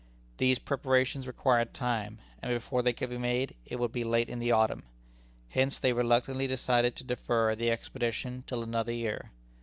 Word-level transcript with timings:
These 0.37 0.57
preparations 0.57 1.27
required 1.27 1.75
time, 1.75 2.17
and 2.41 2.51
before 2.51 2.81
they 2.81 2.91
could 2.91 3.11
be 3.11 3.19
made, 3.19 3.53
it 3.67 3.75
would 3.75 3.91
be 3.91 4.03
late 4.03 4.29
in 4.29 4.39
the 4.39 4.51
autumn. 4.51 4.81
Hence 5.49 5.77
they 5.77 5.93
reluctantly 5.93 6.47
decided 6.47 6.95
to 6.95 7.03
defer 7.03 7.53
the 7.53 7.69
expedition 7.69 8.43
till 8.47 8.63
another 8.63 8.93
year. 8.93 9.29